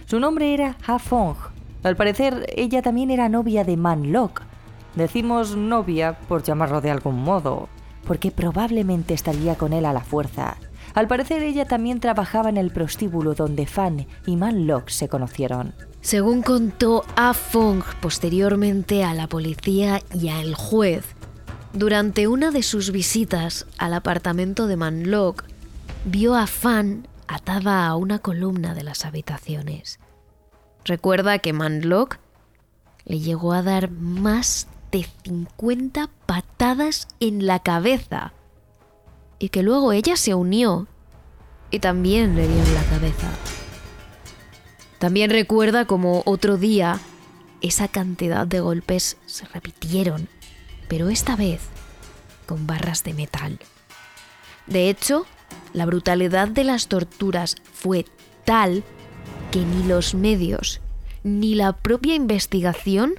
Su 0.06 0.20
nombre 0.20 0.52
era 0.54 0.76
Ha 0.86 0.98
Fong. 0.98 1.36
Al 1.82 1.96
parecer, 1.96 2.46
ella 2.54 2.82
también 2.82 3.10
era 3.10 3.28
novia 3.28 3.64
de 3.64 3.76
Man 3.76 4.12
Lok. 4.12 4.42
Decimos 4.94 5.56
novia 5.56 6.18
por 6.28 6.42
llamarlo 6.42 6.80
de 6.80 6.90
algún 6.90 7.22
modo, 7.22 7.68
porque 8.06 8.30
probablemente 8.30 9.14
estaría 9.14 9.56
con 9.56 9.72
él 9.72 9.86
a 9.86 9.92
la 9.92 10.02
fuerza. 10.02 10.58
Al 10.94 11.08
parecer, 11.08 11.42
ella 11.42 11.64
también 11.64 11.98
trabajaba 11.98 12.50
en 12.50 12.58
el 12.58 12.70
prostíbulo 12.70 13.34
donde 13.34 13.66
Fan 13.66 14.06
y 14.26 14.36
Man 14.36 14.66
Lok 14.66 14.90
se 14.90 15.08
conocieron. 15.08 15.74
Según 16.02 16.42
contó 16.42 17.04
A 17.14 17.32
Fong 17.32 17.84
posteriormente 18.00 19.04
a 19.04 19.14
la 19.14 19.28
policía 19.28 20.02
y 20.12 20.30
al 20.30 20.56
juez, 20.56 21.04
durante 21.72 22.26
una 22.26 22.50
de 22.50 22.64
sus 22.64 22.90
visitas 22.90 23.66
al 23.78 23.94
apartamento 23.94 24.66
de 24.66 24.76
Manlock, 24.76 25.44
vio 26.04 26.34
a 26.34 26.48
Fan 26.48 27.06
atada 27.28 27.86
a 27.86 27.94
una 27.94 28.18
columna 28.18 28.74
de 28.74 28.82
las 28.82 29.04
habitaciones. 29.04 30.00
Recuerda 30.84 31.38
que 31.38 31.52
Manlock 31.52 32.18
le 33.04 33.20
llegó 33.20 33.52
a 33.52 33.62
dar 33.62 33.90
más 33.92 34.66
de 34.90 35.06
50 35.24 36.10
patadas 36.26 37.06
en 37.20 37.46
la 37.46 37.60
cabeza 37.60 38.32
y 39.38 39.50
que 39.50 39.62
luego 39.62 39.92
ella 39.92 40.16
se 40.16 40.34
unió 40.34 40.88
y 41.70 41.78
también 41.78 42.34
le 42.34 42.48
dio 42.48 42.62
en 42.62 42.74
la 42.74 42.84
cabeza. 42.84 43.30
También 45.02 45.30
recuerda 45.30 45.84
como 45.84 46.22
otro 46.26 46.58
día 46.58 47.00
esa 47.60 47.88
cantidad 47.88 48.46
de 48.46 48.60
golpes 48.60 49.16
se 49.26 49.44
repitieron 49.46 50.28
pero 50.86 51.08
esta 51.08 51.34
vez 51.34 51.60
con 52.46 52.68
barras 52.68 53.02
de 53.02 53.12
metal. 53.12 53.58
De 54.68 54.88
hecho, 54.88 55.26
la 55.72 55.86
brutalidad 55.86 56.46
de 56.46 56.62
las 56.62 56.86
torturas 56.86 57.56
fue 57.72 58.04
tal 58.44 58.84
que 59.50 59.64
ni 59.64 59.82
los 59.88 60.14
medios 60.14 60.80
ni 61.24 61.56
la 61.56 61.72
propia 61.72 62.14
investigación 62.14 63.14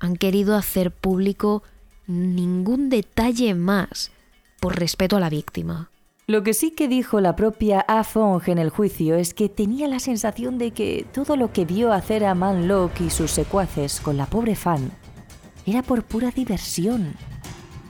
han 0.00 0.16
querido 0.16 0.54
hacer 0.54 0.90
público 0.90 1.62
ningún 2.06 2.90
detalle 2.90 3.54
más 3.54 4.10
por 4.60 4.78
respeto 4.78 5.16
a 5.16 5.20
la 5.20 5.30
víctima. 5.30 5.88
Lo 6.26 6.42
que 6.42 6.54
sí 6.54 6.70
que 6.70 6.88
dijo 6.88 7.20
la 7.20 7.36
propia 7.36 7.80
A 7.80 8.02
Fong 8.02 8.40
en 8.46 8.56
el 8.56 8.70
juicio 8.70 9.14
es 9.16 9.34
que 9.34 9.50
tenía 9.50 9.88
la 9.88 9.98
sensación 9.98 10.56
de 10.56 10.70
que 10.70 11.04
todo 11.12 11.36
lo 11.36 11.52
que 11.52 11.66
vio 11.66 11.92
hacer 11.92 12.24
a 12.24 12.34
Man 12.34 12.66
Lok 12.66 12.98
y 13.02 13.10
sus 13.10 13.30
secuaces 13.30 14.00
con 14.00 14.16
la 14.16 14.24
pobre 14.24 14.56
Fan 14.56 14.90
era 15.66 15.82
por 15.82 16.02
pura 16.02 16.30
diversión. 16.30 17.12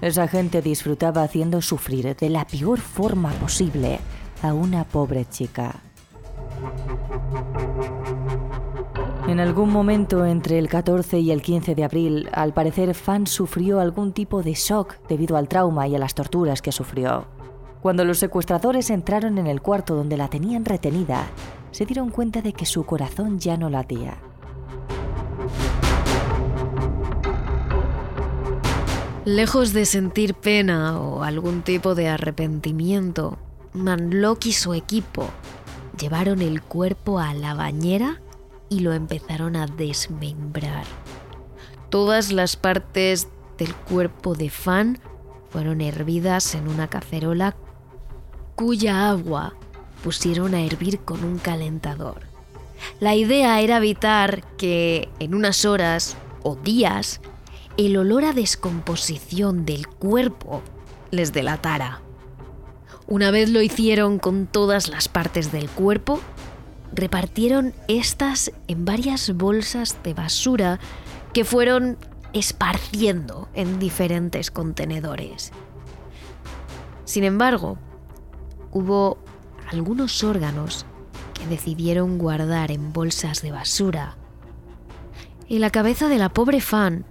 Esa 0.01 0.27
gente 0.27 0.63
disfrutaba 0.63 1.23
haciendo 1.23 1.63
sufrir 1.63 2.17
de 2.17 2.29
la 2.29 2.45
peor 2.45 2.81
forma 2.81 3.31
posible 3.35 4.01
a 4.43 4.53
una 4.53 4.83
pobre 4.83 5.27
chica. 5.27 5.77
En 9.29 9.39
algún 9.39 9.71
momento 9.71 10.27
entre 10.27 10.59
el 10.59 10.69
14 10.69 11.21
y 11.21 11.31
el 11.31 11.41
15 11.41 11.77
de 11.77 11.85
abril, 11.85 12.29
al 12.33 12.53
parecer 12.53 12.95
Fan 12.97 13.29
sufrió 13.29 13.79
algún 13.79 14.13
tipo 14.13 14.43
de 14.43 14.55
shock 14.55 14.97
debido 15.09 15.37
al 15.37 15.47
trauma 15.47 15.87
y 15.87 15.95
a 15.95 16.01
las 16.01 16.15
torturas 16.15 16.61
que 16.63 16.73
sufrió. 16.73 17.34
Cuando 17.85 18.07
los 18.07 18.17
secuestradores 18.17 18.89
entraron 18.89 19.37
en 19.37 19.47
el 19.47 19.61
cuarto 19.61 19.95
donde 19.95 20.17
la 20.17 20.29
tenían 20.29 20.65
retenida, 20.65 21.27
se 21.71 21.85
dieron 21.85 22.09
cuenta 22.09 22.41
de 22.41 22.55
que 22.55 22.65
su 22.65 22.87
corazón 22.87 23.39
ya 23.39 23.59
no 23.59 23.69
latía. 23.69 24.17
Lejos 29.27 29.75
de 29.75 29.85
sentir 29.85 30.33
pena 30.33 30.99
o 30.99 31.25
algún 31.25 31.61
tipo 31.61 31.95
de 31.95 32.09
arrepentimiento, 32.09 33.37
Manlock 33.75 34.47
y 34.47 34.53
su 34.53 34.73
equipo 34.73 35.29
llevaron 36.01 36.41
el 36.41 36.63
cuerpo 36.63 37.19
a 37.19 37.35
la 37.35 37.53
bañera 37.53 38.23
y 38.71 38.81
lo 38.81 38.95
empezaron 38.95 39.57
a 39.57 39.67
desmembrar. 39.67 40.87
Todas 41.91 42.33
las 42.33 42.57
partes 42.57 43.29
del 43.59 43.75
cuerpo 43.75 44.35
de 44.35 44.49
Fan 44.49 45.01
fueron 45.51 45.83
hervidas 45.83 46.55
en 46.55 46.67
una 46.67 46.89
cacerola 46.89 47.55
cuya 48.55 49.09
agua 49.09 49.55
pusieron 50.03 50.55
a 50.55 50.63
hervir 50.63 51.01
con 51.01 51.25
un 51.25 51.39
calentador. 51.39 52.23
La 53.01 53.15
idea 53.15 53.61
era 53.61 53.79
evitar 53.79 54.45
que 54.57 55.09
en 55.19 55.35
unas 55.35 55.65
horas 55.65 56.17
o 56.43 56.57
días 56.57 57.21
el 57.77 57.97
olor 57.97 58.25
a 58.25 58.33
descomposición 58.33 59.65
del 59.65 59.89
cuerpo 59.89 60.63
les 61.11 61.33
delatara. 61.33 62.01
Una 63.07 63.31
vez 63.31 63.51
lo 63.51 63.63
hicieron 63.63 64.19
con 64.19 64.47
todas 64.47 64.89
las 64.89 65.09
partes 65.09 65.53
del 65.53 65.69
cuerpo, 65.69 66.21
repartieron 66.93 67.75
estas 67.89 68.53
en 68.69 68.85
varias 68.85 69.35
bolsas 69.35 69.99
de 70.03 70.15
basura 70.15 70.79
que 71.33 71.45
fueron 71.45 71.99
esparciendo 72.33 73.49
en 73.55 73.79
diferentes 73.79 74.51
contenedores. 74.51 75.53
Sin 77.05 77.25
embargo, 77.25 77.79
hubo 78.75 79.17
algunos 79.73 80.23
órganos 80.23 80.85
que 81.33 81.47
decidieron 81.47 82.19
guardar 82.19 82.71
en 82.71 82.93
bolsas 82.93 83.41
de 83.41 83.53
basura. 83.53 84.19
Y 85.49 85.59
la 85.59 85.71
cabeza 85.71 86.09
de 86.09 86.19
la 86.19 86.29
pobre 86.29 86.61
fan 86.61 87.07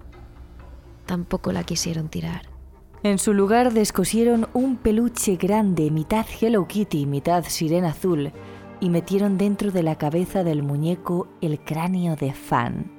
tampoco 1.06 1.52
la 1.52 1.64
quisieron 1.64 2.10
tirar. 2.10 2.54
En 3.02 3.18
su 3.18 3.34
lugar 3.34 3.74
descosieron 3.74 4.48
un 4.54 4.78
peluche 4.78 5.36
grande, 5.36 5.92
mitad 5.92 6.26
Hello 6.40 6.68
Kitty, 6.68 7.06
mitad 7.06 7.44
sirena 7.46 7.90
azul, 7.90 8.32
y 8.80 8.90
metieron 8.90 9.38
dentro 9.38 9.72
de 9.72 9.84
la 9.84 9.98
cabeza 9.98 10.44
del 10.44 10.64
muñeco 10.64 11.28
el 11.42 11.60
cráneo 11.60 12.16
de 12.16 12.34
Fan. 12.34 12.92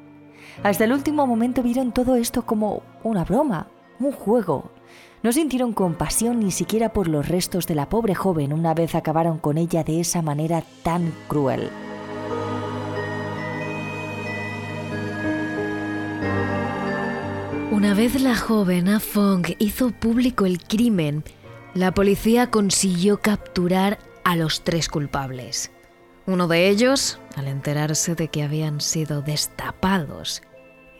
Hasta 0.62 0.85
el 0.85 0.92
último 0.92 1.26
momento 1.26 1.62
vieron 1.62 1.92
todo 1.92 2.16
esto 2.16 2.44
como 2.44 2.83
una 3.02 3.25
broma, 3.25 3.68
un 3.99 4.12
juego, 4.12 4.71
no 5.25 5.33
sintieron 5.33 5.73
compasión 5.73 6.38
ni 6.38 6.50
siquiera 6.50 6.93
por 6.93 7.09
los 7.09 7.26
restos 7.26 7.66
de 7.66 7.75
la 7.75 7.88
pobre 7.88 8.14
joven 8.14 8.52
una 8.52 8.75
vez 8.75 8.95
acabaron 8.95 9.38
con 9.38 9.57
ella 9.57 9.83
de 9.83 9.99
esa 9.99 10.21
manera 10.21 10.62
tan 10.83 11.14
cruel. 11.28 11.71
Una 17.73 17.95
vez 17.95 18.21
la 18.21 18.37
joven 18.37 18.88
Afong 18.88 19.47
hizo 19.59 19.93
público 19.93 20.45
el 20.45 20.62
crimen, 20.62 21.25
la 21.73 21.95
policía 21.95 22.50
consiguió 22.50 23.21
capturar 23.23 23.99
a 24.25 24.37
los 24.37 24.63
tres 24.63 24.91
culpables. 24.91 25.71
Uno 26.26 26.49
de 26.49 26.69
ellos, 26.69 27.19
al 27.34 27.49
enterarse 27.49 28.15
de 28.15 28.28
que 28.28 28.43
habían 28.43 28.82
sido 28.82 29.23
destapados, 29.23 30.43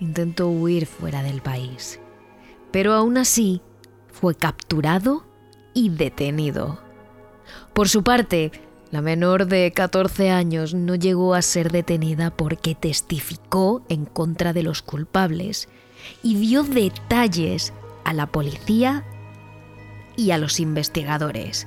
intentó 0.01 0.49
huir 0.49 0.87
fuera 0.87 1.23
del 1.23 1.43
país. 1.43 2.01
Pero 2.71 2.95
aún 2.95 3.19
así, 3.19 3.61
fue 4.15 4.35
capturado 4.35 5.25
y 5.75 5.91
detenido. 5.91 6.79
Por 7.73 7.89
su 7.89 8.03
parte, 8.03 8.53
la 8.91 9.03
menor 9.03 9.47
de 9.47 9.73
14 9.73 10.31
años 10.31 10.73
no 10.73 10.95
llegó 10.95 11.35
a 11.35 11.43
ser 11.43 11.73
detenida 11.73 12.31
porque 12.31 12.77
testificó 12.77 13.83
en 13.89 14.05
contra 14.05 14.53
de 14.53 14.63
los 14.63 14.83
culpables 14.83 15.69
y 16.23 16.37
dio 16.37 16.63
detalles 16.63 17.73
a 18.05 18.13
la 18.13 18.27
policía 18.27 19.05
y 20.17 20.31
a 20.31 20.39
los 20.39 20.61
investigadores. 20.61 21.67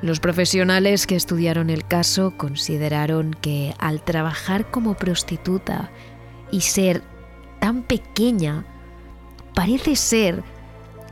Los 0.00 0.20
profesionales 0.20 1.06
que 1.06 1.16
estudiaron 1.16 1.70
el 1.70 1.86
caso 1.86 2.32
consideraron 2.36 3.34
que 3.34 3.74
al 3.78 4.02
trabajar 4.02 4.70
como 4.70 4.94
prostituta 4.94 5.90
y 6.50 6.62
ser 6.62 7.02
tan 7.60 7.82
pequeña, 7.82 8.64
parece 9.54 9.96
ser 9.96 10.44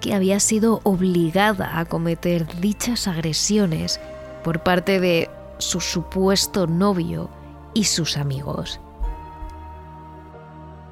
que 0.01 0.15
había 0.15 0.41
sido 0.41 0.81
obligada 0.83 1.79
a 1.79 1.85
cometer 1.85 2.47
dichas 2.61 3.09
agresiones 3.09 4.01
por 4.45 4.61
parte 4.63 5.01
de 5.01 5.31
su 5.59 5.81
supuesto 5.81 6.67
novio 6.67 7.31
y 7.75 7.85
sus 7.85 8.17
amigos. 8.17 8.81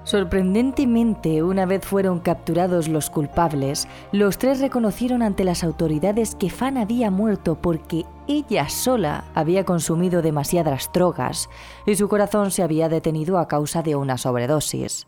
Sorprendentemente, 0.04 1.42
una 1.42 1.64
vez 1.64 1.82
fueron 1.82 2.20
capturados 2.20 2.88
los 2.88 3.08
culpables, 3.08 3.88
los 4.12 4.36
tres 4.36 4.60
reconocieron 4.60 5.22
ante 5.22 5.44
las 5.44 5.64
autoridades 5.64 6.34
que 6.34 6.50
Fan 6.50 6.76
había 6.76 7.10
muerto 7.10 7.54
porque 7.54 8.04
ella 8.28 8.68
sola 8.68 9.24
había 9.34 9.64
consumido 9.64 10.20
demasiadas 10.20 10.90
drogas 10.92 11.48
y 11.86 11.96
su 11.96 12.08
corazón 12.08 12.50
se 12.50 12.62
había 12.62 12.90
detenido 12.90 13.38
a 13.38 13.48
causa 13.48 13.82
de 13.82 13.96
una 13.96 14.18
sobredosis. 14.18 15.06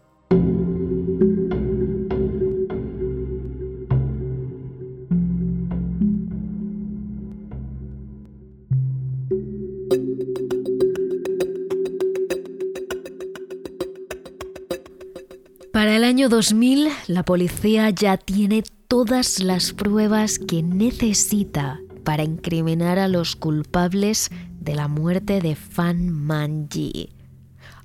Año 16.16 16.30
2000, 16.30 16.88
la 17.08 17.24
policía 17.26 17.90
ya 17.90 18.16
tiene 18.16 18.64
todas 18.88 19.38
las 19.38 19.74
pruebas 19.74 20.38
que 20.38 20.62
necesita 20.62 21.78
para 22.04 22.24
incriminar 22.24 22.98
a 22.98 23.06
los 23.06 23.36
culpables 23.36 24.30
de 24.58 24.74
la 24.74 24.88
muerte 24.88 25.42
de 25.42 25.54
Fan 25.56 26.08
Manji. 26.08 27.10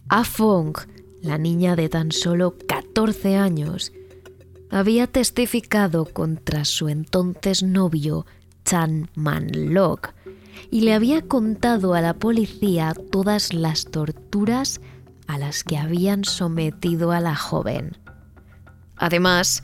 A 0.08 0.24
Fong, 0.24 0.78
la 1.22 1.38
niña 1.38 1.76
de 1.76 1.90
tan 1.90 2.14
solo 2.14 2.56
14 2.70 3.36
años, 3.36 3.92
había 4.70 5.08
testificado 5.08 6.06
contra 6.06 6.64
su 6.64 6.88
entonces 6.88 7.64
novio 7.64 8.26
Chan 8.64 9.10
Man 9.14 9.74
Lok 9.74 10.14
y 10.70 10.82
le 10.82 10.94
había 10.94 11.22
contado 11.22 11.96
a 11.96 12.00
la 12.00 12.14
policía 12.14 12.94
todas 13.12 13.54
las 13.54 13.84
torturas 13.88 14.80
a 15.28 15.38
las 15.38 15.66
que 15.66 15.78
habían 15.78 16.24
sometido 16.24 17.12
a 17.12 17.20
la 17.20 17.36
joven. 17.36 17.98
Además, 19.02 19.64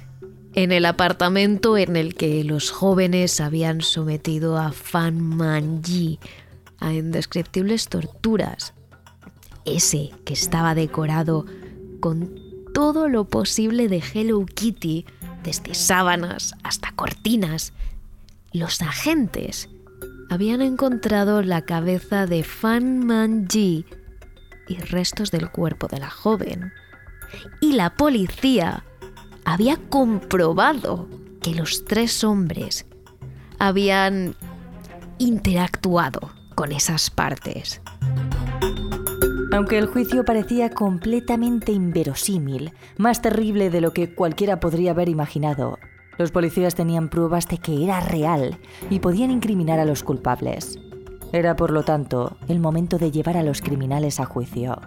en 0.55 0.71
el 0.71 0.83
apartamento 0.83 1.77
en 1.77 1.95
el 1.95 2.15
que 2.15 2.43
los 2.43 2.71
jóvenes 2.71 3.39
habían 3.39 3.81
sometido 3.81 4.57
a 4.57 4.71
Fan 4.71 5.21
Manji 5.21 6.19
a 6.79 6.91
indescriptibles 6.93 7.87
torturas, 7.87 8.73
ese 9.63 10.09
que 10.25 10.33
estaba 10.33 10.73
decorado 10.73 11.45
con 11.99 12.33
todo 12.73 13.07
lo 13.09 13.25
posible 13.25 13.87
de 13.89 14.01
Hello 14.11 14.43
Kitty, 14.43 15.05
desde 15.43 15.75
sábanas 15.75 16.55
hasta 16.63 16.91
cortinas, 16.93 17.73
los 18.53 18.81
agentes 18.81 19.69
habían 20.31 20.63
encontrado 20.63 21.43
la 21.43 21.61
cabeza 21.61 22.25
de 22.25 22.43
Fan 22.43 23.05
Manji 23.05 23.85
y 24.67 24.77
restos 24.77 25.29
del 25.29 25.51
cuerpo 25.51 25.85
de 25.85 25.99
la 25.99 26.09
joven. 26.09 26.73
Y 27.61 27.73
la 27.73 27.95
policía 27.95 28.83
había 29.47 29.77
comprobado 29.77 31.07
que 31.41 31.55
los 31.55 31.85
tres 31.85 32.25
hombres 32.25 32.85
habían 33.59 34.35
interactuado 35.19 36.31
con 36.53 36.73
esas 36.73 37.09
partes. 37.09 37.81
Aunque 39.53 39.77
el 39.77 39.85
juicio 39.87 40.25
parecía 40.25 40.69
completamente 40.69 41.71
inverosímil, 41.71 42.73
más 42.97 43.21
terrible 43.21 43.69
de 43.69 43.79
lo 43.79 43.93
que 43.93 44.13
cualquiera 44.13 44.59
podría 44.59 44.91
haber 44.91 45.07
imaginado, 45.07 45.79
Los 46.17 46.31
policías 46.31 46.73
tenían 46.73 47.09
pruebas 47.09 47.47
de 47.47 47.59
que 47.59 47.83
era 47.83 47.99
real 47.99 48.57
y 48.89 48.99
podían 48.99 49.29
incriminar 49.29 49.79
a 49.79 49.85
los 49.85 50.01
culpables. 50.01 50.79
Era, 51.31 51.55
por 51.55 51.69
lo 51.69 51.83
tanto, 51.83 52.37
el 52.47 52.59
momento 52.59 52.97
de 52.97 53.11
llevar 53.11 53.37
a 53.37 53.43
los 53.43 53.61
criminales 53.61 54.19
a 54.19 54.25
juicio. 54.25 54.81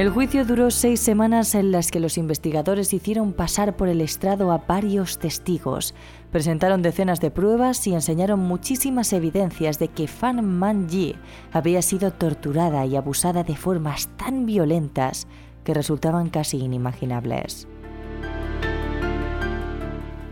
El 0.00 0.08
juicio 0.08 0.46
duró 0.46 0.70
seis 0.70 0.98
semanas 0.98 1.54
en 1.54 1.72
las 1.72 1.90
que 1.90 2.00
los 2.00 2.16
investigadores 2.16 2.94
hicieron 2.94 3.34
pasar 3.34 3.76
por 3.76 3.86
el 3.86 4.00
estrado 4.00 4.50
a 4.50 4.56
varios 4.56 5.18
testigos, 5.18 5.94
presentaron 6.32 6.80
decenas 6.80 7.20
de 7.20 7.30
pruebas 7.30 7.86
y 7.86 7.92
enseñaron 7.92 8.40
muchísimas 8.40 9.12
evidencias 9.12 9.78
de 9.78 9.88
que 9.88 10.08
Fan 10.08 10.42
Man-ji 10.42 11.16
había 11.52 11.82
sido 11.82 12.14
torturada 12.14 12.86
y 12.86 12.96
abusada 12.96 13.44
de 13.44 13.56
formas 13.56 14.08
tan 14.16 14.46
violentas 14.46 15.26
que 15.64 15.74
resultaban 15.74 16.30
casi 16.30 16.56
inimaginables. 16.56 17.68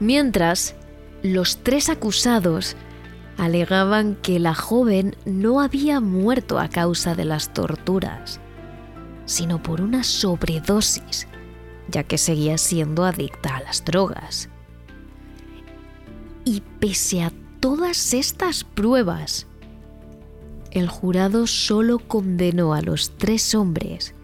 Mientras, 0.00 0.76
los 1.22 1.58
tres 1.58 1.90
acusados 1.90 2.74
alegaban 3.36 4.16
que 4.22 4.38
la 4.38 4.54
joven 4.54 5.14
no 5.26 5.60
había 5.60 6.00
muerto 6.00 6.58
a 6.58 6.68
causa 6.68 7.14
de 7.14 7.26
las 7.26 7.52
torturas 7.52 8.40
sino 9.28 9.62
por 9.62 9.82
una 9.82 10.04
sobredosis, 10.04 11.28
ya 11.88 12.02
que 12.02 12.16
seguía 12.16 12.56
siendo 12.56 13.04
adicta 13.04 13.56
a 13.56 13.62
las 13.62 13.84
drogas. 13.84 14.48
Y 16.46 16.62
pese 16.80 17.22
a 17.22 17.30
todas 17.60 18.14
estas 18.14 18.64
pruebas, 18.64 19.46
el 20.70 20.88
jurado 20.88 21.46
solo 21.46 21.98
condenó 21.98 22.72
a 22.72 22.80
los 22.80 23.18
tres 23.18 23.54
hombres 23.54 24.14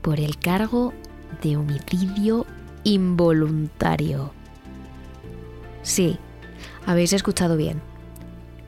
por 0.00 0.18
el 0.18 0.38
cargo 0.38 0.94
de 1.42 1.58
homicidio 1.58 2.46
involuntario. 2.82 4.32
Sí, 5.82 6.18
habéis 6.86 7.12
escuchado 7.12 7.58
bien. 7.58 7.82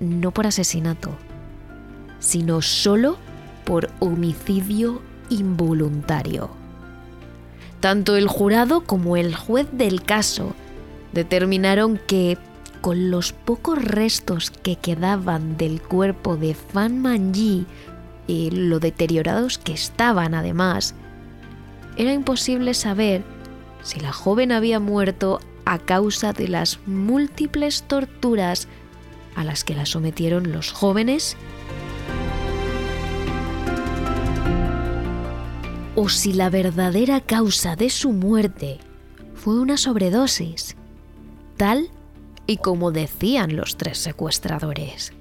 No 0.01 0.33
por 0.33 0.47
asesinato, 0.47 1.17
sino 2.19 2.61
solo 2.61 3.17
por 3.65 3.91
homicidio 4.01 5.01
involuntario. 5.31 6.51
Tanto 7.81 8.17
el 8.17 8.29
jurado 8.29 8.83
como 8.83 9.17
el 9.17 9.35
juez 9.35 9.69
del 9.73 10.03
caso 10.03 10.55
determinaron 11.13 12.01
que, 12.07 12.39
con 12.81 13.11
los 13.11 13.33
pocos 13.33 13.83
restos 13.83 14.51
que 14.51 14.77
quedaban 14.77 15.57
del 15.57 15.81
cuerpo 15.81 16.37
de 16.37 16.55
Fan 16.55 17.01
Manji 17.01 17.67
y 18.27 18.51
lo 18.51 18.81
deteriorados 18.81 19.59
que 19.59 19.73
estaban 19.73 20.35
además, 20.35 20.95
era 21.97 22.13
imposible 22.13 22.75
saber 22.75 23.23
si 23.83 24.01
la 24.01 24.13
joven 24.13 24.53
había 24.53 24.81
muerto 24.81 25.41
a 25.65 25.79
causa 25.79 26.33
de 26.33 26.49
las 26.49 26.79
múltiples 26.87 27.83
torturas 27.83 28.69
a 29.35 29.45
las 29.45 29.65
que 29.65 29.75
la 29.75 29.87
sometieron 29.87 30.53
los 30.53 30.73
jóvenes 30.73 31.37
o 35.97 36.11
si 36.11 36.35
la 36.35 36.51
verdadera 36.51 37.21
causa 37.21 37.75
de 37.75 37.89
su 37.91 38.13
muerte 38.13 38.79
fue 39.35 39.59
una 39.59 39.79
sobredosis, 39.79 40.77
tal 41.57 41.89
y 42.47 42.59
como 42.59 42.93
decían 42.93 43.57
los 43.57 43.77
tres 43.77 43.99
secuestradores. 43.99 45.13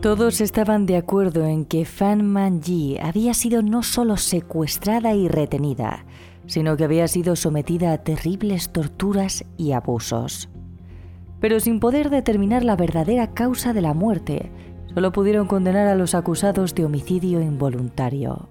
Todos 0.00 0.40
estaban 0.40 0.86
de 0.86 0.96
acuerdo 0.96 1.44
en 1.44 1.66
que 1.66 1.84
Fan 1.84 2.24
Manji 2.24 2.96
había 2.98 3.34
sido 3.34 3.60
no 3.60 3.82
solo 3.82 4.16
secuestrada 4.16 5.14
y 5.14 5.28
retenida, 5.28 6.06
sino 6.46 6.76
que 6.76 6.84
había 6.84 7.06
sido 7.06 7.36
sometida 7.36 7.92
a 7.92 7.98
terribles 7.98 8.70
torturas 8.70 9.44
y 9.58 9.72
abusos. 9.72 10.48
Pero 11.38 11.60
sin 11.60 11.80
poder 11.80 12.08
determinar 12.08 12.64
la 12.64 12.76
verdadera 12.76 13.34
causa 13.34 13.74
de 13.74 13.82
la 13.82 13.92
muerte, 13.92 14.50
solo 14.94 15.12
pudieron 15.12 15.46
condenar 15.46 15.86
a 15.86 15.94
los 15.94 16.14
acusados 16.14 16.74
de 16.74 16.84
homicidio 16.84 17.40
involuntario. 17.40 18.48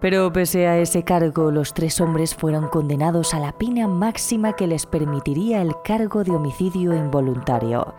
Pero 0.00 0.32
pese 0.32 0.66
a 0.66 0.78
ese 0.78 1.02
cargo, 1.02 1.50
los 1.50 1.72
tres 1.72 2.00
hombres 2.00 2.34
fueron 2.34 2.68
condenados 2.68 3.34
a 3.34 3.40
la 3.40 3.52
pena 3.52 3.88
máxima 3.88 4.52
que 4.52 4.66
les 4.66 4.86
permitiría 4.86 5.62
el 5.62 5.72
cargo 5.82 6.22
de 6.22 6.32
homicidio 6.32 6.94
involuntario, 6.94 7.94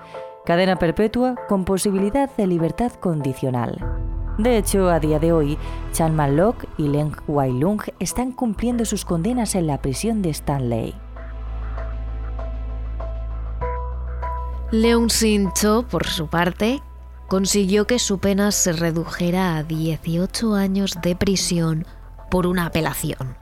cadena 0.46 0.78
perpetua 0.78 1.36
con 1.50 1.66
posibilidad 1.66 2.30
de 2.38 2.48
libertad 2.48 2.94
condicional. 2.94 3.84
De 4.38 4.58
hecho, 4.58 4.90
a 4.90 5.00
día 5.00 5.18
de 5.18 5.32
hoy, 5.32 5.58
Chan 5.94 6.16
Man-lok 6.16 6.66
y 6.78 6.88
Leng 6.88 7.16
Wai-lung 7.28 7.82
están 8.00 8.32
cumpliendo 8.32 8.86
sus 8.86 9.04
condenas 9.04 9.56
en 9.56 9.66
la 9.66 9.82
prisión 9.82 10.22
de 10.22 10.30
Stanley. 10.30 10.94
Leung 14.72 15.10
Sin-cho, 15.10 15.88
por 15.88 16.08
su 16.08 16.28
parte, 16.28 16.82
consiguió 17.30 17.88
que 17.88 18.00
su 18.00 18.20
pena 18.20 18.52
se 18.52 18.74
redujera 18.74 19.56
a 19.56 19.64
18 19.64 20.56
años 20.56 20.98
de 21.02 21.16
prisión 21.16 21.86
por 22.30 22.46
una 22.46 22.66
apelación. 22.66 23.38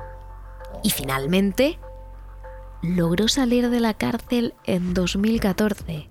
Y 0.84 0.92
finalmente, 0.92 1.80
logró 2.84 3.28
salir 3.28 3.72
de 3.72 3.80
la 3.80 3.96
cárcel 3.96 4.54
en 4.66 4.94
2014, 4.94 6.10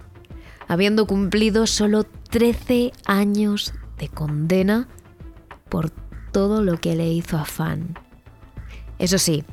habiendo 0.67 1.07
cumplido 1.07 1.69
solo 1.69 2.03
13 2.31 2.91
años 3.07 3.73
de 3.99 4.09
condena 4.09 4.89
por 5.69 5.91
todo 6.33 6.61
lo 6.61 6.81
que 6.81 6.97
le 6.97 7.07
hizo 7.07 7.39
a 7.39 7.45
Fan. 7.45 7.97
Eso 8.99 9.19
sí, 9.19 9.45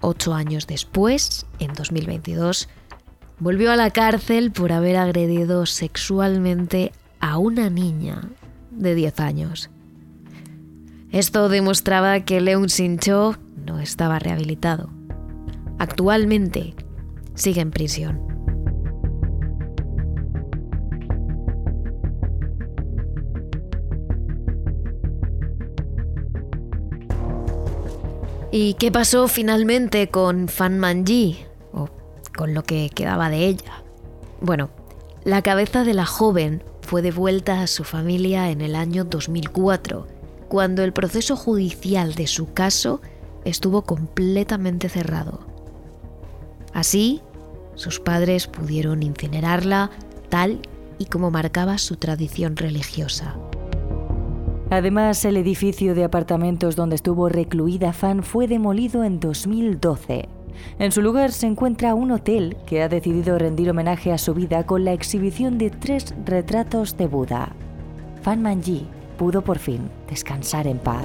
ocho 0.00 0.32
años 0.32 0.66
después, 0.66 1.44
en 1.58 1.74
2022, 1.74 2.70
volvió 3.40 3.72
a 3.72 3.76
la 3.76 3.90
cárcel 3.90 4.52
por 4.52 4.70
haber 4.70 4.96
agredido 4.96 5.66
sexualmente 5.66 6.92
a 7.20 7.38
una 7.38 7.70
niña 7.70 8.20
de 8.70 8.94
10 8.94 9.20
años. 9.20 9.70
Esto 11.10 11.48
demostraba 11.48 12.20
que 12.20 12.40
Leung 12.40 12.68
Sin-cho 12.68 13.36
no 13.66 13.80
estaba 13.80 14.18
rehabilitado. 14.18 14.90
Actualmente 15.78 16.74
sigue 17.34 17.62
en 17.62 17.70
prisión. 17.70 18.20
¿Y 28.52 28.74
qué 28.74 28.90
pasó 28.90 29.28
finalmente 29.28 30.08
con 30.08 30.48
Fan 30.48 30.78
Manji, 30.78 31.38
con 32.40 32.54
lo 32.54 32.62
que 32.62 32.88
quedaba 32.88 33.28
de 33.28 33.48
ella. 33.48 33.82
Bueno, 34.40 34.70
la 35.24 35.42
cabeza 35.42 35.84
de 35.84 35.92
la 35.92 36.06
joven 36.06 36.62
fue 36.80 37.02
devuelta 37.02 37.60
a 37.60 37.66
su 37.66 37.84
familia 37.84 38.48
en 38.50 38.62
el 38.62 38.76
año 38.76 39.04
2004, 39.04 40.06
cuando 40.48 40.82
el 40.82 40.94
proceso 40.94 41.36
judicial 41.36 42.14
de 42.14 42.26
su 42.26 42.54
caso 42.54 43.02
estuvo 43.44 43.82
completamente 43.82 44.88
cerrado. 44.88 45.40
Así, 46.72 47.20
sus 47.74 48.00
padres 48.00 48.46
pudieron 48.46 49.02
incinerarla 49.02 49.90
tal 50.30 50.60
y 50.96 51.04
como 51.04 51.30
marcaba 51.30 51.76
su 51.76 51.96
tradición 51.96 52.56
religiosa. 52.56 53.36
Además, 54.70 55.26
el 55.26 55.36
edificio 55.36 55.94
de 55.94 56.04
apartamentos 56.04 56.74
donde 56.74 56.96
estuvo 56.96 57.28
recluida 57.28 57.92
Fan 57.92 58.22
fue 58.22 58.48
demolido 58.48 59.04
en 59.04 59.20
2012 59.20 60.39
en 60.78 60.92
su 60.92 61.02
lugar 61.02 61.32
se 61.32 61.46
encuentra 61.46 61.94
un 61.94 62.10
hotel 62.10 62.56
que 62.66 62.82
ha 62.82 62.88
decidido 62.88 63.38
rendir 63.38 63.70
homenaje 63.70 64.12
a 64.12 64.18
su 64.18 64.34
vida 64.34 64.64
con 64.64 64.84
la 64.84 64.92
exhibición 64.92 65.58
de 65.58 65.70
tres 65.70 66.14
retratos 66.24 66.96
de 66.96 67.06
Buda. 67.06 67.52
Fan 68.22 68.42
Manji 68.42 68.86
pudo 69.18 69.42
por 69.42 69.58
fin 69.58 69.90
descansar 70.08 70.66
en 70.66 70.78
paz. 70.78 71.04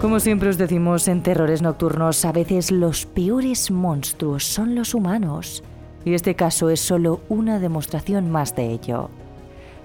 Como 0.00 0.18
siempre 0.18 0.48
os 0.48 0.58
decimos 0.58 1.06
en 1.06 1.22
Terrores 1.22 1.62
Nocturnos, 1.62 2.24
a 2.24 2.32
veces 2.32 2.72
los 2.72 3.06
peores 3.06 3.70
monstruos 3.70 4.44
son 4.44 4.74
los 4.74 4.94
humanos, 4.94 5.62
y 6.04 6.14
este 6.14 6.34
caso 6.34 6.70
es 6.70 6.80
solo 6.80 7.20
una 7.28 7.60
demostración 7.60 8.28
más 8.28 8.56
de 8.56 8.72
ello. 8.72 9.10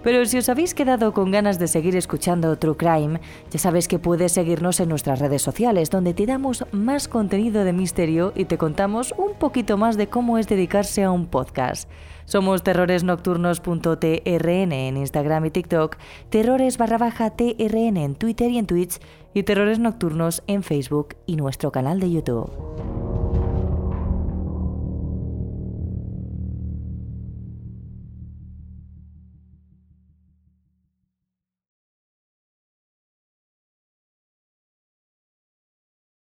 Pero 0.08 0.24
si 0.26 0.38
os 0.38 0.48
habéis 0.48 0.74
quedado 0.74 1.12
con 1.12 1.32
ganas 1.32 1.60
de 1.60 1.67
seguir 1.67 1.98
escuchando 1.98 2.58
True 2.58 2.78
Crime, 2.78 3.20
ya 3.52 3.60
sabes 3.60 3.89
que 3.89 4.00
puedes 4.00 4.32
seguirnos 4.32 4.80
en 4.80 4.88
nuestras 4.88 5.20
redes 5.20 5.41
sociales, 5.41 5.89
donde 5.89 6.13
te 6.13 6.26
damos 6.26 6.63
más 6.72 7.10
contenido 7.10 7.65
de 7.65 7.74
misterio 7.74 8.32
y 8.34 8.46
te 8.46 8.58
contamos 8.58 9.13
un 9.17 9.34
poquito 9.34 9.76
más 9.76 9.98
de 9.98 10.08
cómo 10.08 10.38
es 10.38 10.48
dedicarse 10.48 11.04
a 11.04 11.12
un 11.12 11.28
podcast. 11.28 11.89
Somos 12.24 12.63
terroresnocturnos.trn 12.63 14.72
en 14.72 14.96
Instagram 14.96 15.48
y 15.48 15.52
TikTok, 15.52 15.98
terrores 16.30 16.78
barra 16.78 16.98
baja 16.98 17.32
TRN 17.32 17.98
en 17.98 18.15
Twitter 18.15 18.50
y 18.50 18.60
en 18.60 18.65
Twitch 18.65 19.00
y 19.34 19.43
Terrores 19.43 19.78
Nocturnos 19.78 20.41
en 20.48 20.63
Facebook 20.63 21.17
y 21.26 21.36
nuestro 21.36 21.74
canal 21.74 22.00
de 22.00 22.12
YouTube. 22.12 23.07